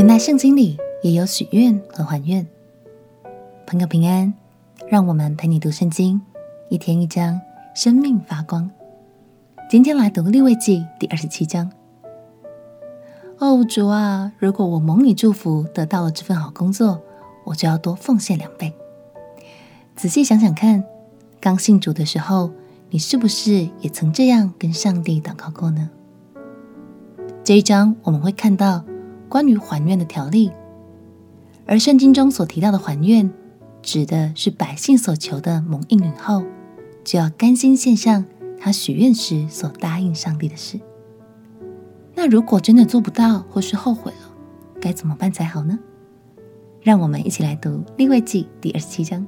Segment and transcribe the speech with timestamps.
[0.00, 2.46] 原来圣经里也有许愿和还愿。
[3.66, 4.32] 朋友平安，
[4.88, 6.18] 让我们陪你读圣经，
[6.70, 7.38] 一天一章，
[7.74, 8.70] 生命发光。
[9.68, 11.70] 今天来读利未记第二十七章。
[13.40, 17.02] 哦，主啊，如果我蒙你祝福，得到了这份好工作，
[17.44, 18.72] 我就要多奉献两倍。
[19.94, 20.82] 仔细想想看，
[21.38, 22.50] 刚信主的时候，
[22.88, 25.90] 你是不是也曾这样跟上帝祷告过呢？
[27.44, 28.82] 这一章我们会看到
[29.30, 30.50] 关于还愿的条例，
[31.64, 33.30] 而圣经中所提到的还愿，
[33.80, 36.42] 指的是百姓所求的蒙应允后，
[37.04, 38.24] 就要甘心献上
[38.58, 40.80] 他许愿时所答应上帝的事。
[42.16, 44.34] 那如果真的做不到，或是后悔了，
[44.80, 45.78] 该怎么办才好呢？
[46.82, 49.24] 让我们一起来读利未记第二十七章。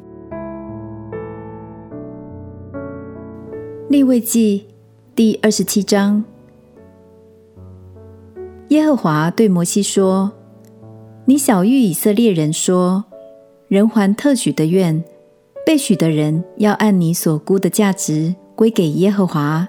[3.88, 4.66] 利未记
[5.14, 6.24] 第二十七章。
[8.72, 10.32] 耶和华对摩西说
[11.28, 13.04] ：“你晓諭以色列人说，
[13.68, 15.04] 人还特许的愿，
[15.66, 19.68] 被许的人要按你所估的价值归给耶和华。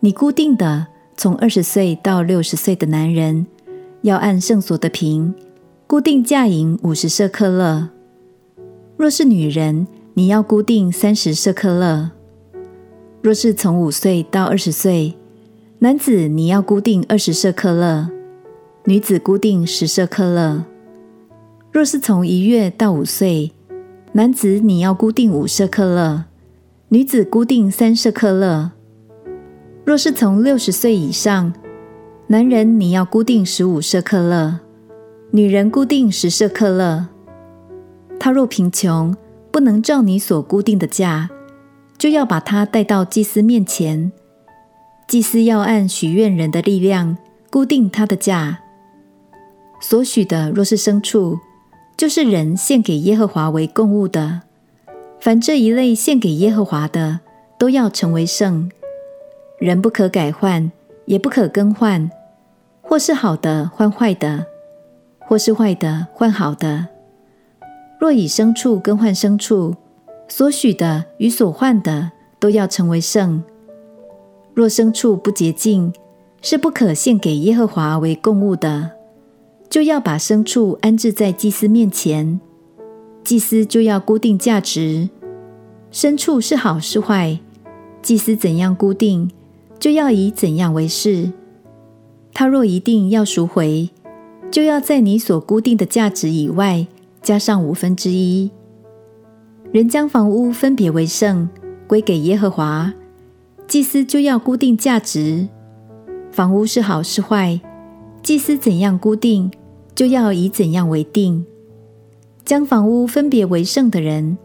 [0.00, 3.46] 你固定的从二十岁到六十岁的男人，
[4.02, 5.32] 要按圣所的平，
[5.86, 7.90] 固定价银五十舍客勒；
[8.96, 12.10] 若是女人，你要固定三十舍客勒。
[13.22, 15.14] 若是从五岁到二十岁。”
[15.82, 18.10] 男子你要固定二十舍克勒，
[18.84, 20.66] 女子固定十舍克勒。
[21.72, 23.52] 若是从一月到五岁，
[24.12, 26.24] 男子你要固定五舍克勒，
[26.90, 28.72] 女子固定三舍克勒。
[29.86, 31.54] 若是从六十岁以上，
[32.26, 34.60] 男人你要固定十五舍克勒，
[35.30, 37.08] 女人固定十舍克勒。
[38.18, 39.16] 他若贫穷，
[39.50, 41.30] 不能照你所固定的价，
[41.96, 44.12] 就要把他带到祭司面前。
[45.10, 47.18] 祭司要按许愿人的力量
[47.50, 48.60] 固定他的价。
[49.80, 51.36] 所许的若是牲畜，
[51.96, 54.42] 就是人献给耶和华为供物的，
[55.18, 57.18] 凡这一类献给耶和华的，
[57.58, 58.70] 都要成为圣。
[59.58, 60.70] 人不可改换，
[61.06, 62.08] 也不可更换，
[62.80, 64.46] 或是好的换坏的，
[65.18, 66.86] 或是坏的换好的。
[67.98, 69.74] 若以牲畜更换牲畜，
[70.28, 73.42] 所许的与所换的都要成为圣。
[74.54, 75.92] 若牲畜不洁净，
[76.42, 78.90] 是不可献给耶和华为供物的，
[79.68, 82.40] 就要把牲畜安置在祭司面前，
[83.22, 85.08] 祭司就要固定价值。
[85.92, 87.38] 牲畜是好是坏，
[88.02, 89.30] 祭司怎样固定，
[89.78, 91.32] 就要以怎样为是。
[92.32, 93.90] 他若一定要赎回，
[94.50, 96.86] 就要在你所固定的价值以外
[97.22, 98.50] 加上五分之一。
[99.72, 101.48] 人将房屋分别为圣，
[101.86, 102.92] 归给耶和华。
[103.70, 105.46] 祭司就要固定价值，
[106.32, 107.60] 房屋是好是坏，
[108.20, 109.48] 祭司怎样固定，
[109.94, 111.46] 就要以怎样为定。
[112.44, 114.36] 将房屋分别为圣的人，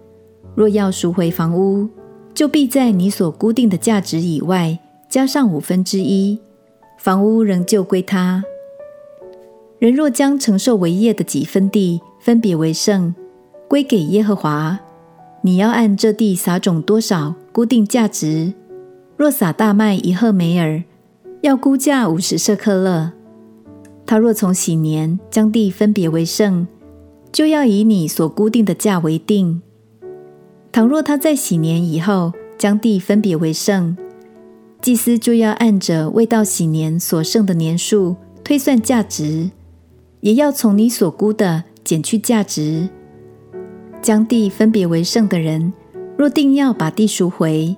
[0.53, 1.89] 若要赎回房屋，
[2.35, 4.77] 就必在你所固定的价值以外
[5.09, 6.37] 加上五分之一，
[6.99, 8.43] 房屋仍旧归他。
[9.79, 13.15] 人若将承受为业的几分地分别为圣，
[13.67, 14.79] 归给耶和华，
[15.41, 18.53] 你要按这地撒种多少，固定价值。
[19.17, 20.83] 若撒大麦一赫梅尔，
[21.41, 23.13] 要估价五十舍克勒。
[24.05, 26.67] 他若从喜年将地分别为圣，
[27.31, 29.61] 就要以你所估定的价为定。
[30.71, 33.95] 倘若他在喜年以后将地分别为圣，
[34.81, 39.49] 祭司就要按着未到喜年所剩的年数推算价值，
[40.19, 42.89] 也要从你所估的减去价值。
[44.01, 45.71] 将地分别为圣的人，
[46.17, 47.75] 若定要把地赎回，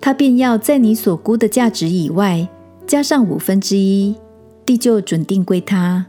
[0.00, 2.48] 他便要在你所估的价值以外
[2.86, 4.16] 加上五分之一，
[4.64, 6.06] 地就准定归他。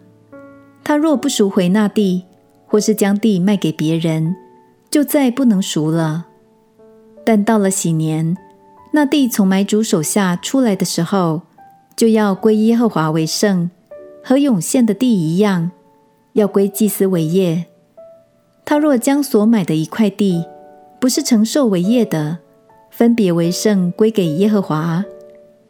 [0.84, 2.24] 他若不赎回那地，
[2.66, 4.36] 或是将地卖给别人，
[4.90, 6.28] 就再不能赎了。
[7.26, 8.38] 但到了喜年，
[8.92, 11.42] 那地从买主手下出来的时候，
[11.96, 13.70] 就要归耶和华为圣，
[14.24, 15.72] 和永现的地一样，
[16.34, 17.66] 要归祭司为业。
[18.66, 20.46] 他若将所买的一块地，
[21.00, 22.40] 不是承受为业的，
[22.90, 25.06] 分别为圣，归给耶和华，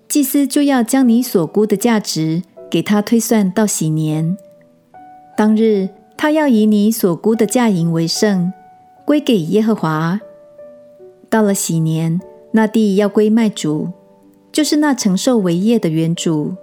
[0.07, 4.36] 祭司就要将你所估的价值给他推算到喜年。
[5.38, 8.51] 当日，他要以你所估的价银为圣，
[9.06, 10.19] 归给耶和华。
[11.30, 12.19] 到了喜年，
[12.51, 13.89] 那地要归卖主，
[14.51, 16.56] 就是那承受为业的原主。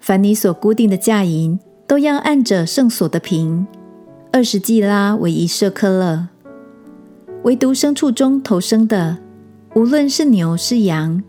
[0.00, 3.66] 凡你所固定的价银，都要按着圣所的平，
[4.32, 6.28] 二十季拉为一舍科勒。
[7.44, 9.18] 唯独牲畜中头生的。
[9.74, 11.22] 无论是牛是羊，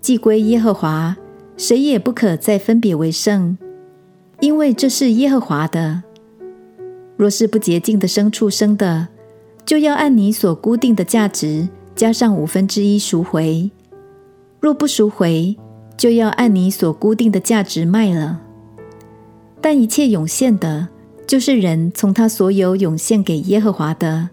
[0.00, 1.16] 既归耶和华，
[1.58, 3.58] 谁也不可再分别为圣。
[4.40, 6.02] 因为这是耶和华的。
[7.18, 9.08] 若是不洁净的牲畜生的，
[9.66, 13.70] 就要按你所固定的价值加上五分之一赎回；
[14.60, 15.54] 若不赎回，
[15.98, 18.40] 就要按你所固定的价值卖了。
[19.60, 20.88] 但一切涌现的，
[21.26, 24.30] 就是人从他所有涌现给耶和华的，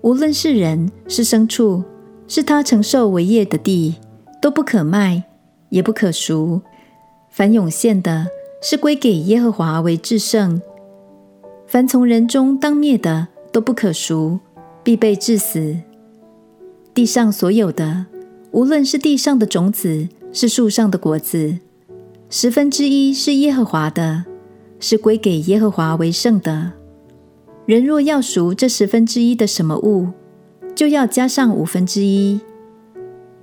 [0.00, 1.84] 无论是人是牲畜，
[2.26, 3.96] 是他承受为业的地，
[4.40, 5.24] 都不可卖，
[5.68, 6.60] 也不可赎。
[7.30, 8.26] 凡涌献的，
[8.62, 10.60] 是归给耶和华为至圣。
[11.66, 14.38] 凡从人中当灭的，都不可赎，
[14.82, 15.76] 必被治死。
[16.92, 18.06] 地上所有的，
[18.52, 21.58] 无论是地上的种子，是树上的果子，
[22.30, 24.24] 十分之一是耶和华的，
[24.78, 26.72] 是归给耶和华为圣的。
[27.66, 30.08] 人若要赎这十分之一的什么物，
[30.74, 32.40] 就要加上五分之一。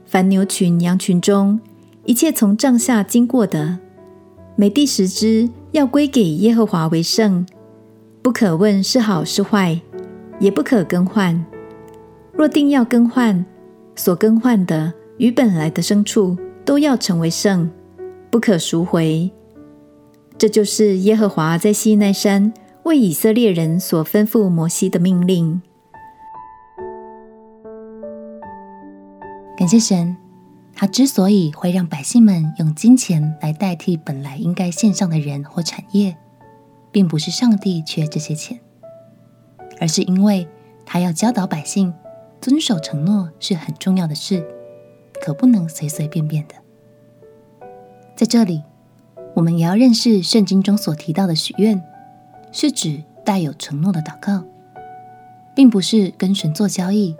[0.06, 1.60] 凡牛群、羊群中，
[2.06, 3.80] 一切从帐下经过的，
[4.56, 7.45] 每第十只要归给耶和华为圣。
[8.22, 9.80] 不可问是好是坏，
[10.39, 11.44] 也不可更换。
[12.33, 13.45] 若定要更换，
[13.95, 17.69] 所更换的与本来的牲畜都要成为圣，
[18.30, 19.31] 不可赎回。
[20.38, 22.51] 这就是耶和华在西奈山
[22.84, 25.62] 为以色列人所吩咐摩西的命令。
[29.57, 30.15] 感谢神，
[30.74, 36.18] 他之所以会让百姓们用金钱来代替本来应该献上的人或产业。
[36.94, 38.59] 并不是上帝缺这些钱，
[39.80, 40.45] 而是因为
[40.86, 41.94] 他要教导百姓
[42.42, 44.45] 遵守承诺是很重要的事，
[45.21, 46.56] 可不能随随便便的。
[48.13, 48.62] 在这里，
[49.36, 51.81] 我们也要认识圣经中所提到的许愿，
[52.51, 54.44] 是指带有承诺的祷告，
[55.56, 57.15] 并不是跟神做交易，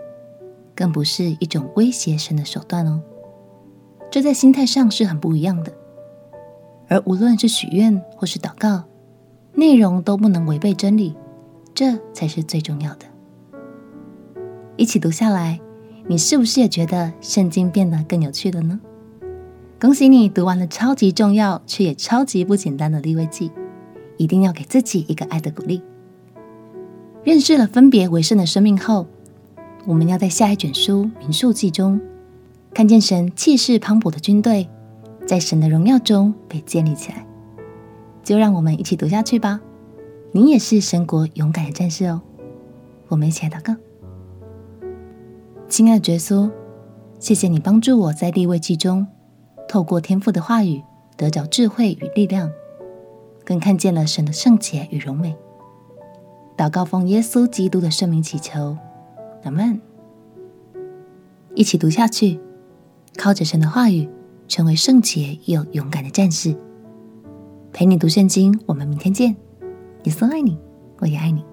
[0.82, 3.00] 更不是一种威胁神的手段哦。
[4.10, 5.72] 这在心态上是很不一样的。
[6.88, 8.82] 而无论是许愿或是祷告，
[9.54, 11.14] 内容都不能违背真理，
[11.72, 13.06] 这才是最重要的。
[14.76, 15.60] 一起读下来，
[16.08, 18.80] 你是不是也觉得圣经变得更有趣了呢？
[19.80, 23.52] 恭喜你读完了超级重要却也超级不简单的立位记，
[24.16, 25.80] 一定要给自己一个爱的鼓励。
[27.22, 29.06] 认识了分别为圣的生命后，
[29.84, 32.00] 我们要在下一卷书民数记中，
[32.72, 34.68] 看见神气势磅礴的军队，
[35.26, 37.26] 在神的荣耀中被建立起来。
[38.22, 39.60] 就让我们一起读下去吧。
[40.30, 42.22] 你也是神国勇敢的战士哦。
[43.08, 43.74] 我们一起来祷告。
[45.68, 46.48] 亲爱的耶稣，
[47.18, 49.06] 谢谢你帮助我在利未记中，
[49.68, 50.82] 透过天父的话语
[51.16, 52.50] 得着智慧与力量，
[53.44, 55.34] 更看见了神的圣洁与荣美。
[56.56, 58.76] 祷告奉耶稣基督的圣名祈求，
[59.44, 59.80] 阿门。
[61.54, 62.40] 一起读下去，
[63.16, 64.08] 靠着神的话语，
[64.48, 66.56] 成为圣洁又勇敢的战士。
[67.72, 69.36] 陪你读圣经，我们明天见。
[70.04, 70.58] 耶稣爱你，
[70.98, 71.44] 我也爱你。